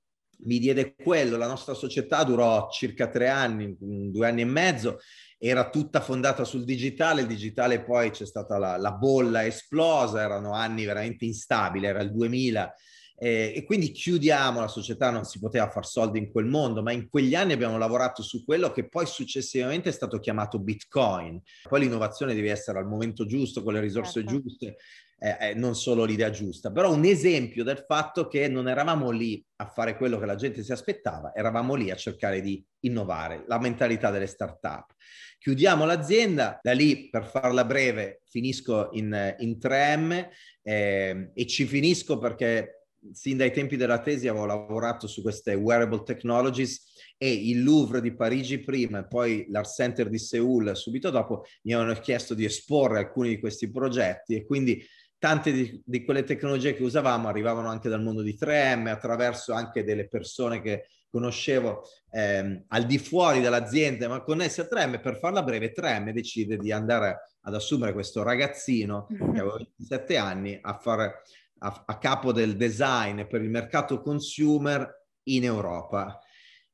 [0.46, 5.00] mi diede quello, la nostra società durò circa tre anni, due anni e mezzo,
[5.38, 10.54] era tutta fondata sul digitale, il digitale poi c'è stata la, la bolla esplosa, erano
[10.54, 12.74] anni veramente instabili, era il 2000
[13.18, 16.92] eh, e quindi chiudiamo la società, non si poteva far soldi in quel mondo, ma
[16.92, 21.42] in quegli anni abbiamo lavorato su quello che poi successivamente è stato chiamato Bitcoin.
[21.68, 24.32] Poi l'innovazione deve essere al momento giusto, con le risorse certo.
[24.32, 24.76] giuste,
[25.18, 29.44] eh, eh, non solo l'idea giusta, però un esempio del fatto che non eravamo lì
[29.58, 33.60] a fare quello che la gente si aspettava, eravamo lì a cercare di innovare, la
[33.60, 34.94] mentalità delle start-up.
[35.40, 40.30] Chiudiamo l'azienda, da lì per farla breve finisco in, in 3M
[40.64, 42.75] eh, e ci finisco perché
[43.14, 48.14] sin dai tempi della tesi avevo lavorato su queste wearable technologies e il Louvre di
[48.14, 53.00] Parigi prima e poi l'Art Center di Seoul subito dopo mi avevano chiesto di esporre
[53.00, 54.86] alcuni di questi progetti e quindi
[55.18, 59.84] tante di, di, quelle tecnologie che usavamo arrivavano anche dal mondo di 3M attraverso anche
[59.84, 65.42] delle persone che conoscevo ehm, al di fuori dell'azienda ma connesse a 3M per farla
[65.44, 71.22] breve 3M decide di andare ad assumere questo ragazzino che aveva 27 anni a fare
[71.66, 76.20] a, a capo del design per il mercato consumer in Europa.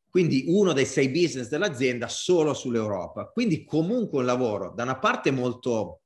[0.09, 3.27] Quindi uno dei sei business dell'azienda solo sull'Europa.
[3.27, 6.01] Quindi comunque un lavoro da una parte molto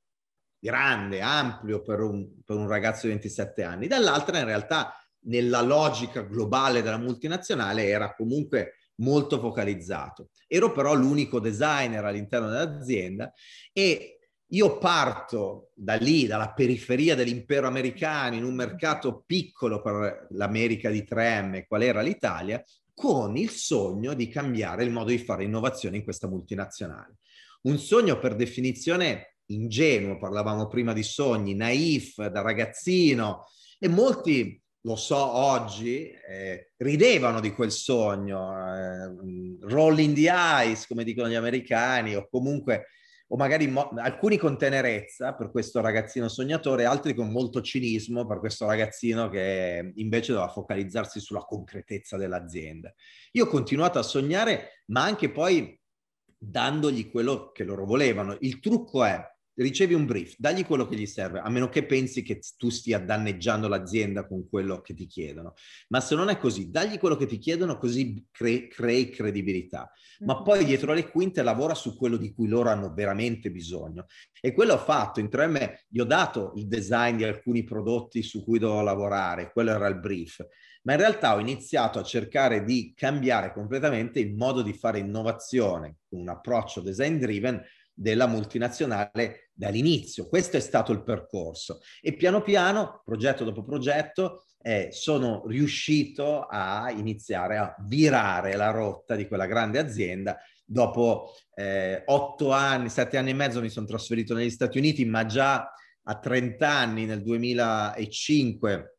[0.58, 4.94] grande, ampio per un, per un ragazzo di 27 anni, dall'altra in realtà
[5.26, 10.30] nella logica globale della multinazionale era comunque molto focalizzato.
[10.46, 13.32] Ero però l'unico designer all'interno dell'azienda
[13.72, 14.15] e
[14.50, 21.04] io parto da lì, dalla periferia dell'impero americano, in un mercato piccolo per l'America di
[21.08, 22.62] 3M, qual era l'Italia,
[22.94, 27.16] con il sogno di cambiare il modo di fare innovazione in questa multinazionale.
[27.62, 33.46] Un sogno per definizione ingenuo, parlavamo prima di sogni, naif, da ragazzino,
[33.78, 41.02] e molti, lo so oggi, eh, ridevano di quel sogno, eh, rolling the eyes, come
[41.02, 42.86] dicono gli americani, o comunque
[43.28, 48.38] o magari mo- alcuni con tenerezza per questo ragazzino sognatore, altri con molto cinismo per
[48.38, 52.92] questo ragazzino che invece doveva focalizzarsi sulla concretezza dell'azienda.
[53.32, 55.78] Io ho continuato a sognare, ma anche poi
[56.38, 58.36] dandogli quello che loro volevano.
[58.40, 59.20] Il trucco è
[59.56, 62.98] ricevi un brief, dagli quello che gli serve, a meno che pensi che tu stia
[62.98, 65.54] danneggiando l'azienda con quello che ti chiedono.
[65.88, 69.90] Ma se non è così, dagli quello che ti chiedono, così cre- crei credibilità.
[70.20, 70.44] Ma mm-hmm.
[70.44, 74.06] poi dietro le quinte lavora su quello di cui loro hanno veramente bisogno.
[74.40, 75.20] E quello ho fatto.
[75.20, 79.70] In 3M gli ho dato il design di alcuni prodotti su cui dovevo lavorare, quello
[79.70, 80.46] era il brief.
[80.82, 85.96] Ma in realtà ho iniziato a cercare di cambiare completamente il modo di fare innovazione
[86.08, 87.60] con un approccio design driven
[87.98, 90.28] della multinazionale dall'inizio.
[90.28, 96.90] Questo è stato il percorso e piano piano, progetto dopo progetto, eh, sono riuscito a
[96.90, 100.36] iniziare a virare la rotta di quella grande azienda.
[100.64, 105.24] Dopo eh, otto anni, sette anni e mezzo mi sono trasferito negli Stati Uniti, ma
[105.24, 105.72] già
[106.08, 108.98] a 30 anni nel 2005,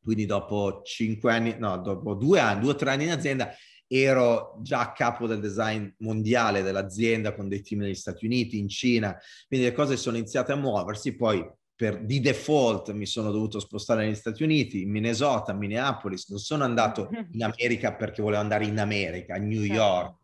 [0.00, 3.52] quindi dopo cinque anni, no, dopo due anni, due o tre anni in azienda,
[3.88, 8.68] ero già a capo del design mondiale dell'azienda con dei team negli Stati Uniti, in
[8.68, 13.60] Cina, quindi le cose sono iniziate a muoversi, poi per, di default mi sono dovuto
[13.60, 18.66] spostare negli Stati Uniti, in Minnesota, Minneapolis, non sono andato in America perché volevo andare
[18.66, 19.74] in America, a New certo.
[19.74, 20.16] York,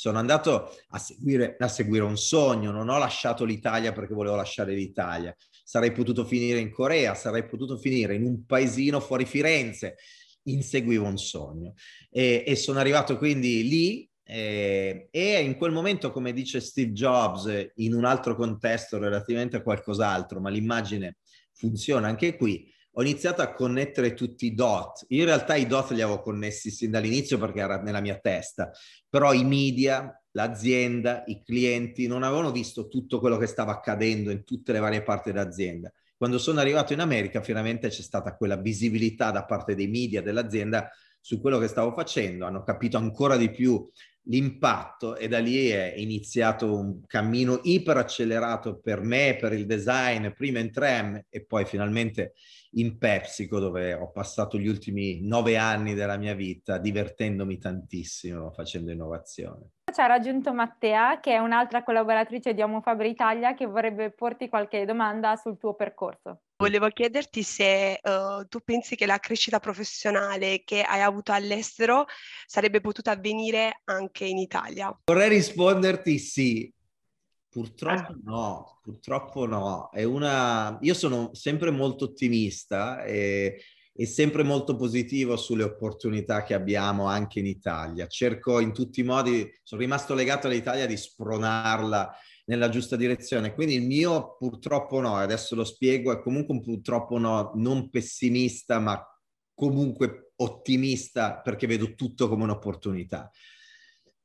[0.00, 4.72] sono andato a seguire, a seguire un sogno, non ho lasciato l'Italia perché volevo lasciare
[4.72, 9.96] l'Italia, sarei potuto finire in Corea, sarei potuto finire in un paesino fuori Firenze,
[10.52, 11.74] inseguivo un sogno.
[12.10, 17.72] E, e sono arrivato quindi lì eh, e in quel momento, come dice Steve Jobs,
[17.76, 21.16] in un altro contesto relativamente a qualcos'altro, ma l'immagine
[21.52, 25.04] funziona anche qui, ho iniziato a connettere tutti i dot.
[25.08, 28.70] Io in realtà i dot li avevo connessi sin dall'inizio perché era nella mia testa,
[29.08, 34.44] però i media, l'azienda, i clienti non avevano visto tutto quello che stava accadendo in
[34.44, 35.92] tutte le varie parti dell'azienda.
[36.20, 40.90] Quando sono arrivato in America, finalmente c'è stata quella visibilità da parte dei media dell'azienda
[41.18, 43.88] su quello che stavo facendo, hanno capito ancora di più
[44.24, 50.28] l'impatto e da lì è iniziato un cammino iper accelerato per me, per il design,
[50.36, 52.34] prima in 3M e poi finalmente
[52.74, 58.92] in PepsiCo dove ho passato gli ultimi nove anni della mia vita divertendomi tantissimo facendo
[58.92, 59.70] innovazione.
[59.92, 64.48] Ci ha raggiunto Mattea, che è un'altra collaboratrice di Homo Faber Italia, che vorrebbe porti
[64.48, 66.42] qualche domanda sul tuo percorso.
[66.58, 72.04] Volevo chiederti se uh, tu pensi che la crescita professionale che hai avuto all'estero
[72.46, 74.96] sarebbe potuta avvenire anche in Italia.
[75.06, 76.72] Vorrei risponderti sì.
[77.50, 79.90] Purtroppo no, purtroppo no.
[79.90, 80.78] È una...
[80.80, 83.60] Io sono sempre molto ottimista e
[84.00, 88.06] e sempre molto positivo sulle opportunità che abbiamo anche in Italia.
[88.06, 92.10] Cerco in tutti i modi, sono rimasto legato all'Italia di spronarla
[92.46, 93.52] nella giusta direzione.
[93.52, 98.78] Quindi il mio purtroppo no, adesso lo spiego, è comunque un purtroppo no, non pessimista,
[98.78, 99.04] ma
[99.52, 103.30] comunque ottimista perché vedo tutto come un'opportunità.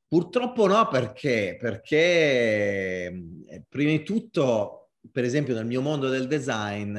[0.07, 1.57] Purtroppo no, perché?
[1.59, 6.97] Perché eh, prima di tutto, per esempio nel mio mondo del design,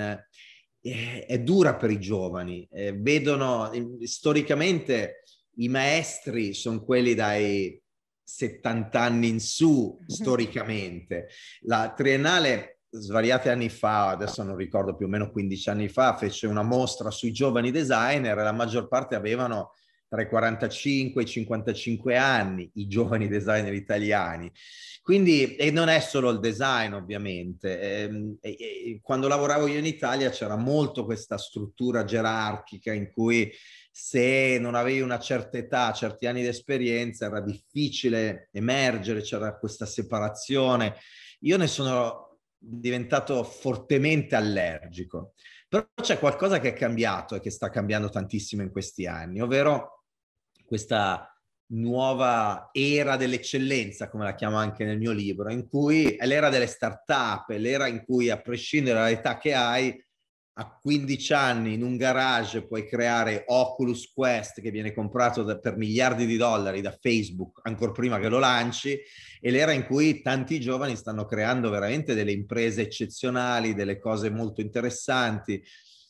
[1.27, 2.67] è dura per i giovani.
[2.71, 3.71] Eh, vedono
[4.03, 5.23] storicamente
[5.57, 7.81] i maestri sono quelli dai
[8.23, 10.07] 70 anni in su, mhm.
[10.07, 11.29] storicamente.
[11.63, 16.47] La triennale svariati anni fa, adesso non ricordo più o meno 15 anni fa, fece
[16.47, 19.73] una mostra sui giovani designer e la maggior parte avevano
[20.17, 24.51] tra i 45 e i 55 anni, i giovani designer italiani.
[25.03, 29.85] Quindi, e non è solo il design ovviamente, ehm, e, e, quando lavoravo io in
[29.85, 33.53] Italia c'era molto questa struttura gerarchica in cui
[33.93, 39.87] se non avevi una certa età, certi anni di esperienza, era difficile emergere, c'era questa
[39.87, 40.97] separazione.
[41.41, 45.35] Io ne sono diventato fortemente allergico.
[45.69, 49.96] Però c'è qualcosa che è cambiato e che sta cambiando tantissimo in questi anni, ovvero
[50.67, 51.31] questa
[51.69, 56.67] nuova era dell'eccellenza, come la chiamo anche nel mio libro, in cui è l'era delle
[56.67, 60.05] start-up, è l'era in cui a prescindere dall'età che hai,
[60.59, 65.77] a 15 anni in un garage puoi creare Oculus Quest che viene comprato da, per
[65.77, 68.99] miliardi di dollari da Facebook ancora prima che lo lanci
[69.39, 74.63] e l'era in cui tanti giovani stanno creando veramente delle imprese eccezionali, delle cose molto
[74.63, 75.63] interessanti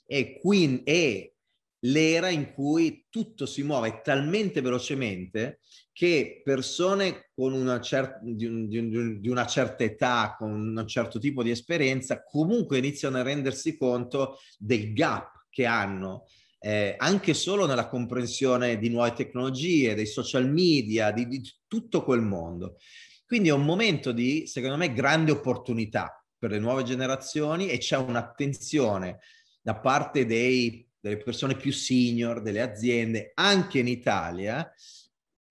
[0.06, 1.35] e, qui, e
[1.80, 5.60] l'era in cui tutto si muove talmente velocemente
[5.92, 10.86] che persone con una cer- di, un, di, un, di, una certa età, con un
[10.86, 16.26] certo tipo di esperienza, comunque iniziano a rendersi conto del gap che hanno,
[16.58, 22.20] eh, anche solo nella comprensione di nuove tecnologie, dei social media, di, di tutto quel
[22.20, 22.76] mondo.
[23.24, 27.96] Quindi è un momento di, secondo me, grande opportunità per le nuove generazioni e c'è
[27.96, 29.18] un'attenzione
[29.62, 34.68] da parte dei delle persone più senior, delle aziende, anche in Italia,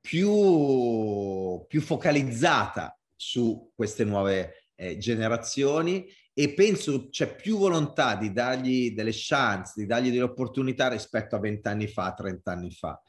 [0.01, 8.91] più, più focalizzata su queste nuove eh, generazioni e penso c'è più volontà di dargli
[8.91, 13.01] delle chance, di dargli delle opportunità rispetto a vent'anni fa, trent'anni fa.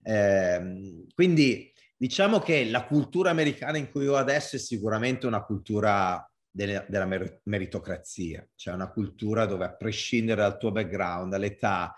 [0.00, 6.24] Eh, quindi diciamo che la cultura americana in cui io adesso è sicuramente una cultura
[6.58, 11.94] delle, della mer- meritocrazia, cioè una cultura dove a prescindere dal tuo background, dall'età,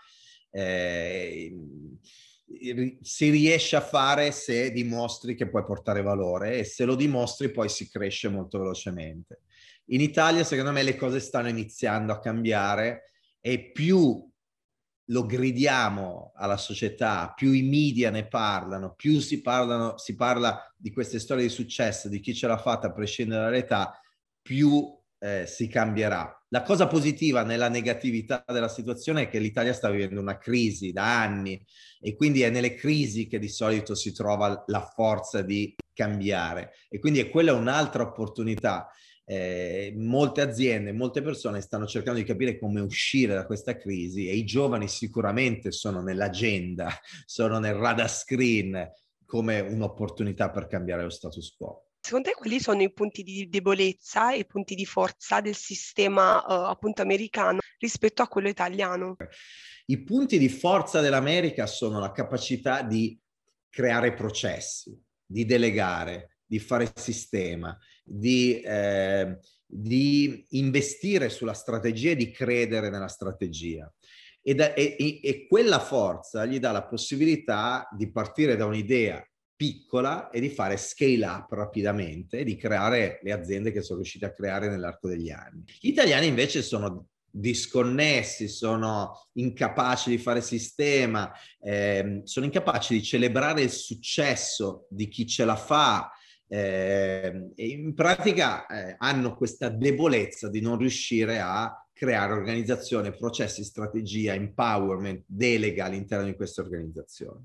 [0.50, 1.56] eh,
[3.00, 7.70] si riesce a fare se dimostri che puoi portare valore e se lo dimostri poi
[7.70, 9.42] si cresce molto velocemente.
[9.86, 14.28] In Italia secondo me le cose stanno iniziando a cambiare e più
[15.06, 20.92] lo gridiamo alla società, più i media ne parlano, più si, parlano, si parla di
[20.92, 24.00] queste storie di successo, di chi ce l'ha fatta a prescindere dall'età,
[24.50, 26.44] più eh, si cambierà.
[26.48, 31.22] La cosa positiva nella negatività della situazione è che l'Italia sta vivendo una crisi da
[31.22, 31.64] anni
[32.00, 36.98] e quindi è nelle crisi che di solito si trova la forza di cambiare e
[36.98, 38.90] quindi è quella un'altra opportunità.
[39.24, 44.34] Eh, molte aziende, molte persone stanno cercando di capire come uscire da questa crisi e
[44.34, 46.90] i giovani sicuramente sono nell'agenda,
[47.24, 48.90] sono nel radar screen
[49.24, 51.89] come un'opportunità per cambiare lo status quo.
[52.02, 56.38] Secondo te quali sono i punti di debolezza e i punti di forza del sistema
[56.38, 59.16] uh, appunto americano rispetto a quello italiano?
[59.86, 63.18] I punti di forza dell'America sono la capacità di
[63.68, 72.30] creare processi, di delegare, di fare sistema, di, eh, di investire sulla strategia e di
[72.30, 73.92] credere nella strategia.
[74.42, 79.24] E, da, e, e, quella forza gli dà la possibilità di partire da un'idea
[79.60, 84.24] piccola e di fare scale up rapidamente e di creare le aziende che sono riuscite
[84.24, 85.64] a creare nell'arco degli anni.
[85.78, 91.30] Gli italiani invece sono disconnessi, sono incapaci di fare sistema,
[91.60, 96.10] eh, sono incapaci di celebrare il successo di chi ce la fa.
[96.48, 103.62] Eh, e in pratica eh, hanno questa debolezza di non riuscire a creare organizzazione, processi,
[103.62, 107.44] strategia, empowerment, delega all'interno di queste organizzazioni.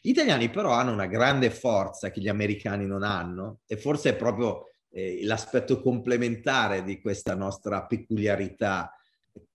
[0.00, 4.16] Gli italiani però hanno una grande forza che gli americani non hanno e forse è
[4.16, 8.92] proprio eh, l'aspetto complementare di questa nostra peculiarità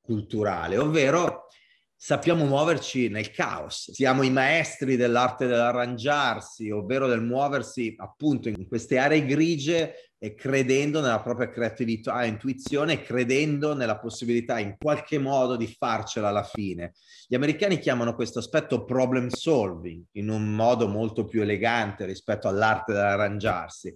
[0.02, 1.48] culturale, ovvero
[1.96, 3.92] sappiamo muoverci nel caos.
[3.92, 11.02] Siamo i maestri dell'arte dell'arrangiarsi, ovvero del muoversi appunto in queste aree grigie e credendo
[11.02, 16.94] nella propria creatività e intuizione, credendo nella possibilità in qualche modo di farcela alla fine.
[17.28, 22.94] Gli americani chiamano questo aspetto problem solving in un modo molto più elegante rispetto all'arte
[22.94, 23.94] dell'arrangiarsi,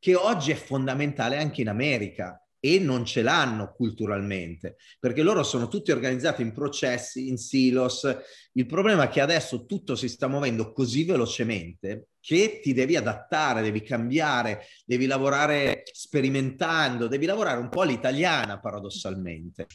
[0.00, 5.68] che oggi è fondamentale anche in America e non ce l'hanno culturalmente, perché loro sono
[5.68, 8.06] tutti organizzati in processi, in silos.
[8.52, 13.62] Il problema è che adesso tutto si sta muovendo così velocemente che ti devi adattare,
[13.62, 19.66] devi cambiare, devi lavorare sperimentando, devi lavorare un po' all'italiana paradossalmente.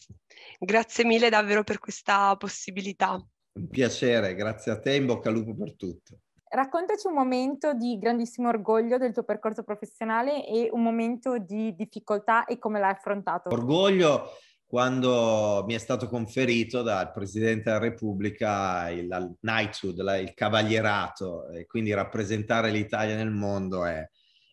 [0.60, 3.14] Grazie mille davvero per questa possibilità.
[3.54, 6.20] Un piacere, grazie a te, in bocca al lupo per tutto.
[6.54, 12.46] Raccontaci un momento di grandissimo orgoglio del tuo percorso professionale e un momento di difficoltà
[12.46, 13.50] e come l'hai affrontato.
[13.50, 14.30] Orgoglio
[14.64, 21.92] quando mi è stato conferito dal Presidente della Repubblica il, knighthood, il cavalierato, e quindi
[21.92, 24.08] rappresentare l'Italia nel mondo è,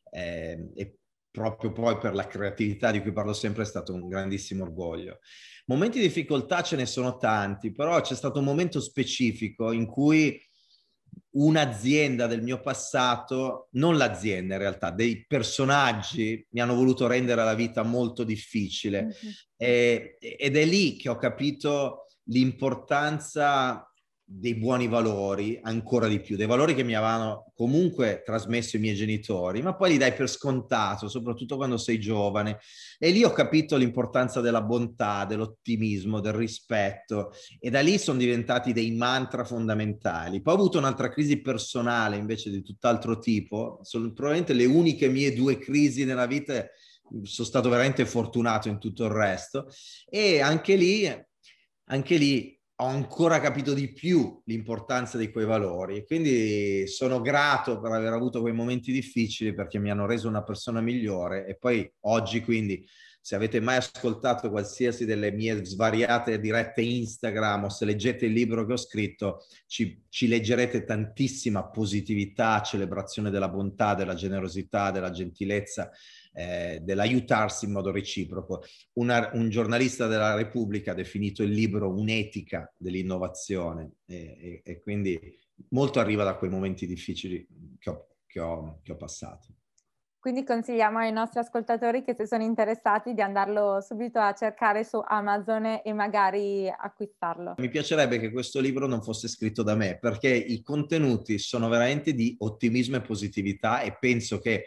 [0.09, 0.93] è, è
[1.31, 5.19] proprio poi per la creatività di cui parlo sempre è stato un grandissimo orgoglio.
[5.67, 10.49] Momenti di difficoltà ce ne sono tanti, però c'è stato un momento specifico in cui
[11.33, 17.55] un'azienda del mio passato, non l'azienda in realtà, dei personaggi mi hanno voluto rendere la
[17.55, 19.33] vita molto difficile mm-hmm.
[19.57, 23.89] e, ed è lì che ho capito l'importanza
[24.33, 28.95] dei buoni valori, ancora di più, dei valori che mi avevano comunque trasmesso i miei
[28.95, 32.61] genitori, ma poi li dai per scontato, soprattutto quando sei giovane.
[32.97, 38.72] E lì ho capito l'importanza della bontà, dell'ottimismo, del rispetto e da lì sono diventati
[38.72, 40.41] dei mantra fondamentali.
[40.41, 45.35] Poi ho avuto un'altra crisi personale invece di tutt'altro tipo, sono probabilmente le uniche mie
[45.35, 46.64] due crisi nella vita
[47.22, 49.66] sono stato veramente fortunato in tutto il resto
[50.09, 51.12] e anche lì,
[51.87, 56.05] anche lì ho ancora capito di più l'importanza di quei valori.
[56.07, 60.81] Quindi sono grato per aver avuto quei momenti difficili perché mi hanno reso una persona
[60.81, 62.87] migliore e poi oggi quindi
[63.21, 68.64] se avete mai ascoltato qualsiasi delle mie svariate dirette Instagram o se leggete il libro
[68.64, 75.91] che ho scritto, ci, ci leggerete tantissima positività, celebrazione della bontà, della generosità, della gentilezza
[76.33, 78.62] eh, dell'aiutarsi in modo reciproco.
[78.95, 85.18] Una, un giornalista della Repubblica ha definito il libro un'etica dell'innovazione e, e, e quindi
[85.71, 87.47] molto arriva da quei momenti difficili
[87.79, 89.60] che ho, che ho, che ho passato.
[90.21, 95.01] Quindi consigliamo ai nostri ascoltatori che se sono interessati di andarlo subito a cercare su
[95.03, 97.55] Amazon e magari acquistarlo.
[97.57, 102.12] Mi piacerebbe che questo libro non fosse scritto da me perché i contenuti sono veramente
[102.12, 104.66] di ottimismo e positività e penso che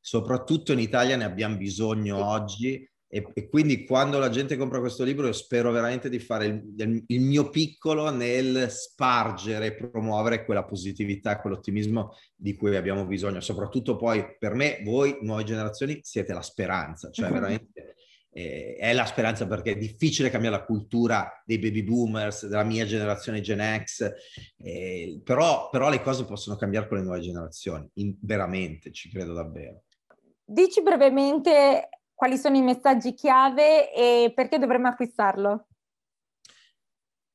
[0.00, 5.04] soprattutto in Italia ne abbiamo bisogno oggi e, e, quindi quando la gente compra questo
[5.04, 10.64] libro io spero veramente di fare il, il, mio piccolo nel spargere e promuovere quella
[10.64, 13.38] positività, quell'ottimismo di cui abbiamo bisogno.
[13.38, 17.94] Soprattutto poi per me, voi, nuove generazioni, siete la speranza, cioè veramente
[18.30, 22.84] eh, è la speranza perché è difficile cambiare la cultura dei baby boomers, della mia
[22.84, 24.12] generazione Gen X,
[24.56, 29.34] eh, però, però, le cose possono cambiare con le nuove generazioni, in, veramente, ci credo
[29.34, 29.84] davvero.
[30.44, 31.88] Dici brevemente
[32.24, 35.66] quali sono i messaggi chiave e perché dovremmo acquistarlo?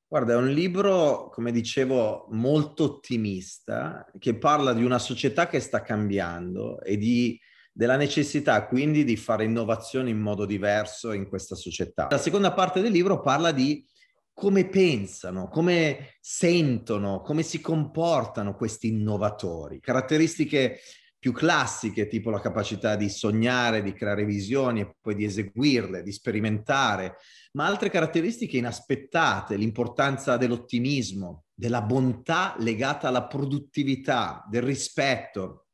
[0.08, 5.84] Guarda, è un libro, come dicevo, molto ottimista, che parla di una società che sta
[5.84, 7.40] cambiando e di,
[7.72, 12.08] della necessità quindi di fare innovazione in modo diverso in questa società.
[12.10, 13.86] La seconda parte del libro parla di
[14.34, 20.80] come pensano, come sentono, come si comportano questi innovatori, caratteristiche
[21.20, 26.14] più classiche, tipo la capacità di sognare, di creare visioni e poi di eseguirle, di
[26.14, 27.18] sperimentare,
[27.54, 35.66] ma altre caratteristiche inaspettate, l'importanza dell'ottimismo, della bontà legata alla produttività, del rispetto,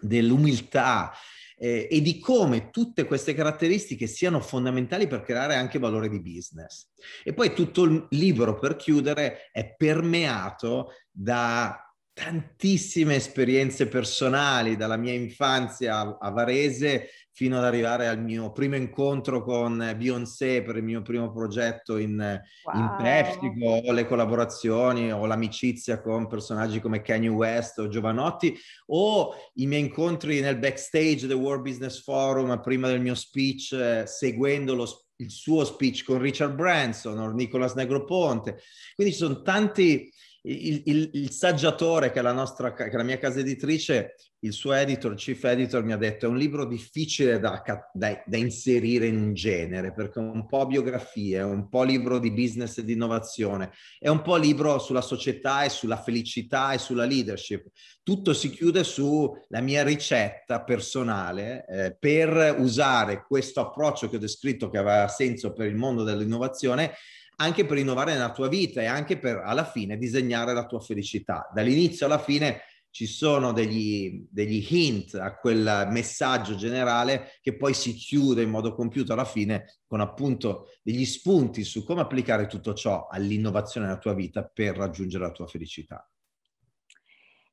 [0.00, 1.12] dell'umiltà
[1.56, 6.88] eh, e di come tutte queste caratteristiche siano fondamentali per creare anche valore di business.
[7.22, 11.87] E poi tutto il libro, per chiudere, è permeato da
[12.18, 19.44] tantissime esperienze personali, dalla mia infanzia a Varese fino ad arrivare al mio primo incontro
[19.44, 22.18] con Beyoncé per il mio primo progetto in,
[22.64, 22.74] wow.
[22.74, 29.34] in Pepsico, o le collaborazioni o l'amicizia con personaggi come Kanye West o Giovanotti, o
[29.54, 34.74] i miei incontri nel backstage del World Business Forum prima del mio speech, eh, seguendo
[34.74, 38.60] lo, il suo speech con Richard Branson o Nicolas Negroponte.
[38.96, 40.10] Quindi ci sono tanti
[40.42, 44.52] il, il, il, saggiatore che è, la nostra, che è la mia casa editrice, il
[44.52, 47.60] suo editor, il chief editor, mi ha detto è un libro difficile da,
[47.92, 52.20] da, da, inserire in un genere perché è un po' biografia, è un po' libro
[52.20, 56.78] di business e di innovazione, è un po' libro sulla società e sulla felicità e
[56.78, 57.66] sulla leadership.
[58.04, 64.70] Tutto si chiude sulla mia ricetta personale eh, per usare questo approccio che ho descritto
[64.70, 66.94] che aveva senso per il mondo dell'innovazione
[67.40, 71.48] anche per innovare nella tua vita e anche per alla fine disegnare la tua felicità.
[71.52, 77.94] Dall'inizio alla fine ci sono degli, degli hint a quel messaggio generale che poi si
[77.94, 83.06] chiude in modo compiuto alla fine con appunto degli spunti su come applicare tutto ciò
[83.08, 86.10] all'innovazione nella tua vita per raggiungere la tua felicità.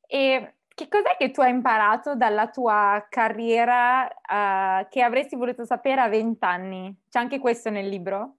[0.07, 6.01] E che cos'è che tu hai imparato dalla tua carriera uh, che avresti voluto sapere
[6.01, 7.01] a 20 anni?
[7.09, 8.37] C'è anche questo nel libro?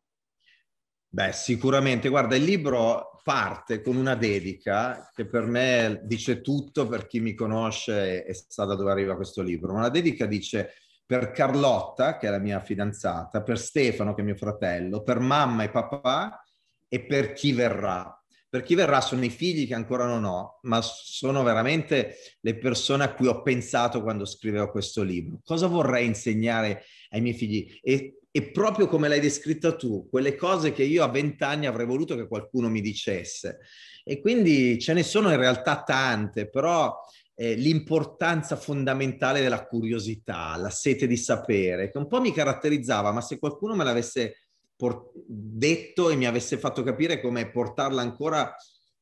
[1.16, 2.10] Beh, sicuramente.
[2.10, 7.32] Guarda, il libro parte con una dedica che per me dice tutto per chi mi
[7.32, 9.72] conosce e sa da dove arriva questo libro.
[9.72, 10.74] Una dedica dice
[11.06, 15.62] per Carlotta, che è la mia fidanzata, per Stefano, che è mio fratello, per mamma
[15.62, 16.44] e papà
[16.86, 18.12] e per chi verrà.
[18.46, 23.04] Per chi verrà sono i figli che ancora non ho, ma sono veramente le persone
[23.04, 25.40] a cui ho pensato quando scrivevo questo libro.
[25.42, 27.78] Cosa vorrei insegnare ai miei figli?
[27.80, 32.14] E e proprio come l'hai descritta tu, quelle cose che io a vent'anni avrei voluto
[32.16, 33.60] che qualcuno mi dicesse.
[34.04, 36.94] E quindi ce ne sono in realtà tante, però
[37.34, 43.22] eh, l'importanza fondamentale della curiosità, la sete di sapere, che un po' mi caratterizzava, ma
[43.22, 48.54] se qualcuno me l'avesse por- detto e mi avesse fatto capire come portarla ancora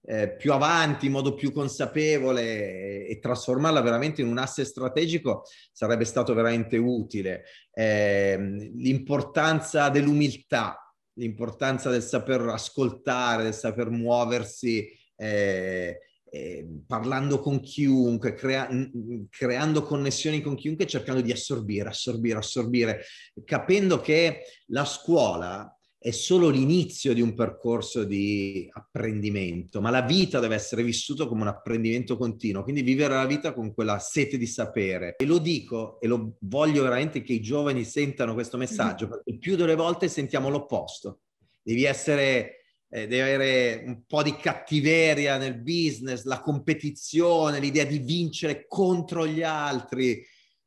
[0.07, 5.45] eh, più avanti in modo più consapevole e, e, trasformarla veramente in un asse strategico
[5.73, 7.45] sarebbe stato veramente utile.
[7.73, 8.37] Eh,
[8.75, 10.79] l'importanza dell'umiltà,
[11.15, 14.87] l'importanza del saper ascoltare, del saper muoversi.
[15.17, 15.99] Eh,
[16.35, 18.69] eh, parlando con chiunque, crea-
[19.31, 23.05] creando connessioni con chiunque, cercando di assorbire, assorbire, assorbire,
[23.45, 25.74] capendo che la scuola
[26.05, 31.41] è solo l'inizio di un percorso di apprendimento, ma la vita deve essere vissuta come
[31.41, 35.17] un apprendimento continuo, quindi vivere la vita con quella sete di sapere.
[35.17, 39.57] E lo dico e lo voglio veramente che i giovani sentano questo messaggio, perché più
[39.57, 41.21] delle volte sentiamo l'opposto.
[41.63, 48.01] Devi essere eh, devi avere un po' di cattiveria nel business, la competizione, l'idea di
[48.01, 50.23] vincere contro gli altri.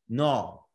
[0.05, 0.66] No,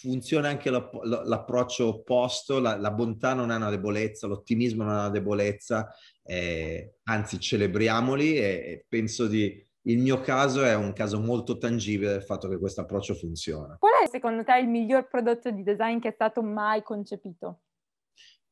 [0.00, 5.10] funziona anche l'approccio opposto, la, la, bontà non è una debolezza, l'ottimismo non è una
[5.10, 5.92] debolezza,
[6.22, 12.12] eh, anzi celebriamoli e, e penso di, il mio caso è un caso molto tangibile
[12.12, 13.76] del fatto che questo approccio funziona.
[13.78, 17.60] Qual è secondo te il miglior prodotto di design che è stato mai concepito?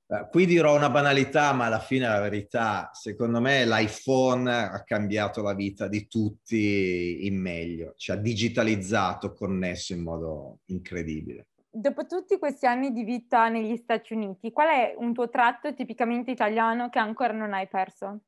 [0.09, 5.43] Eh, qui dirò una banalità, ma alla fine la verità, secondo me l'iPhone ha cambiato
[5.43, 11.49] la vita di tutti in meglio, ci ha digitalizzato, connesso in modo incredibile.
[11.69, 16.31] Dopo tutti questi anni di vita negli Stati Uniti, qual è un tuo tratto tipicamente
[16.31, 18.21] italiano che ancora non hai perso?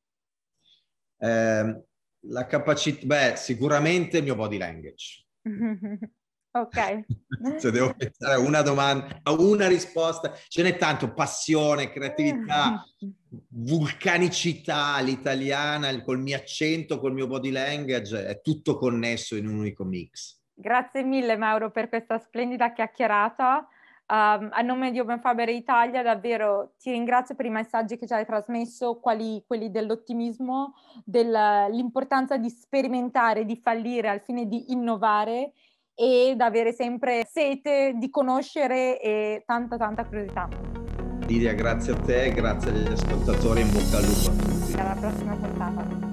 [1.17, 1.83] Eh,
[2.23, 5.25] la capacità, beh, sicuramente il mio body language.
[6.51, 7.05] Ok.
[7.59, 12.85] Se devo pensare a una domanda, a una risposta, ce n'è tanto, passione, creatività,
[13.49, 19.85] vulcanicità, l'italiana, col mio accento, col mio body language, è tutto connesso in un unico
[19.85, 20.37] mix.
[20.55, 23.69] Grazie mille Mauro per questa splendida chiacchierata.
[24.11, 28.15] Um, a nome di Open Faber Italia davvero ti ringrazio per i messaggi che ci
[28.15, 30.75] hai trasmesso, quali quelli dell'ottimismo,
[31.05, 35.53] dell'importanza di sperimentare, di fallire al fine di innovare
[36.01, 40.49] ed avere sempre sete di conoscere e tanta tanta curiosità.
[41.27, 44.79] Lidia, grazie a te, grazie agli ascoltatori, in bocca al lupo a tutti.
[44.79, 46.08] Alla prossima puntata.